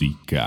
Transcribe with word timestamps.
musica. 0.00 0.46